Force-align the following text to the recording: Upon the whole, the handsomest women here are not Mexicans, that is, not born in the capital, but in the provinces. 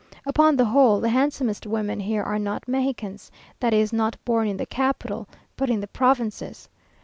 Upon 0.25 0.55
the 0.55 0.65
whole, 0.65 0.99
the 0.99 1.09
handsomest 1.09 1.67
women 1.67 1.99
here 1.99 2.23
are 2.23 2.39
not 2.39 2.67
Mexicans, 2.67 3.29
that 3.59 3.71
is, 3.71 3.93
not 3.93 4.15
born 4.25 4.47
in 4.47 4.57
the 4.57 4.65
capital, 4.65 5.29
but 5.55 5.69
in 5.69 5.79
the 5.79 5.85
provinces. 5.87 6.67